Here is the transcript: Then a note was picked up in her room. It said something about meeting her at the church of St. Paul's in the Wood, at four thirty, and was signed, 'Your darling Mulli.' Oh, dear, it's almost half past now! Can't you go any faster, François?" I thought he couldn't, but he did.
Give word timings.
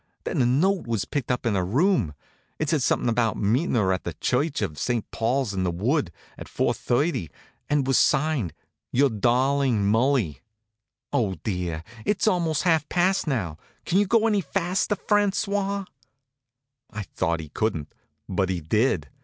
Then 0.23 0.41
a 0.41 0.47
note 0.47 0.87
was 0.87 1.05
picked 1.05 1.29
up 1.29 1.45
in 1.45 1.53
her 1.53 1.63
room. 1.63 2.15
It 2.57 2.69
said 2.71 2.81
something 2.81 3.07
about 3.07 3.37
meeting 3.37 3.75
her 3.75 3.93
at 3.93 4.03
the 4.03 4.15
church 4.15 4.63
of 4.63 4.79
St. 4.79 5.05
Paul's 5.11 5.53
in 5.53 5.61
the 5.61 5.69
Wood, 5.69 6.11
at 6.39 6.49
four 6.49 6.73
thirty, 6.73 7.29
and 7.69 7.85
was 7.85 7.99
signed, 7.99 8.51
'Your 8.91 9.11
darling 9.11 9.85
Mulli.' 9.85 10.39
Oh, 11.13 11.35
dear, 11.43 11.83
it's 12.03 12.25
almost 12.27 12.63
half 12.63 12.89
past 12.89 13.27
now! 13.27 13.59
Can't 13.85 13.99
you 13.99 14.07
go 14.07 14.25
any 14.25 14.41
faster, 14.41 14.95
François?" 14.95 15.85
I 16.89 17.03
thought 17.03 17.39
he 17.39 17.49
couldn't, 17.49 17.93
but 18.27 18.49
he 18.49 18.59
did. 18.59 19.07